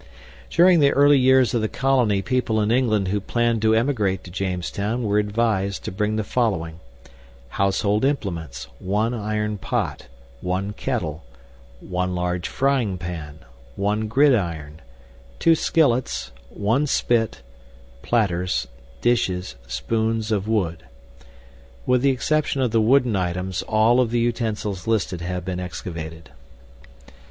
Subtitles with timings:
[0.49, 4.31] During the early years of the colony, people in England who planned to emigrate to
[4.31, 6.79] Jamestown were advised to bring the following
[7.49, 10.07] "Household implements: One Iron Pot,
[10.41, 11.23] One Kettle,
[11.81, 13.45] One large frying pan,
[13.75, 14.81] One gridiron,
[15.37, 17.43] Two skillets, One Spit,
[18.01, 18.67] Platters,
[19.01, 20.83] dishes, spoones of wood."
[21.85, 26.31] With the exception of the wooden items, all of the utensils listed have been excavated.